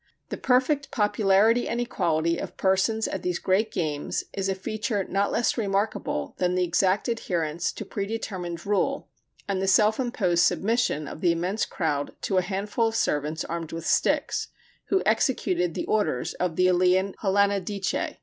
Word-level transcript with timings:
The 0.29 0.37
perfect 0.37 0.89
popularity 0.89 1.67
and 1.67 1.79
equality 1.79 2.39
of 2.39 2.57
persons 2.57 3.07
at 3.07 3.21
these 3.21 3.37
great 3.37 3.71
games, 3.71 4.23
is 4.33 4.49
a 4.49 4.55
feature 4.55 5.03
not 5.03 5.31
less 5.31 5.59
remarkable 5.59 6.33
than 6.39 6.55
the 6.55 6.63
exact 6.63 7.07
adherence 7.07 7.71
to 7.73 7.85
predetermined 7.85 8.65
rule, 8.65 9.09
and 9.47 9.61
the 9.61 9.67
self 9.67 9.99
imposed 9.99 10.43
submission 10.43 11.07
of 11.07 11.21
the 11.21 11.31
immense 11.31 11.67
crowd 11.67 12.15
to 12.21 12.37
a 12.37 12.41
handful 12.41 12.87
of 12.87 12.95
servants 12.95 13.45
armed 13.45 13.71
with 13.73 13.85
sticks, 13.85 14.47
who 14.85 15.03
executed 15.05 15.75
the 15.75 15.85
orders 15.85 16.33
of 16.33 16.55
the 16.55 16.65
Elean 16.65 17.13
Hellanodice. 17.21 18.17